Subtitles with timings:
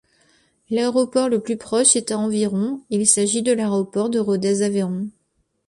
[0.71, 5.09] L'aéroport le plus proche est à environ, il s'agit de l'aéroport de Rodez-Aveyron.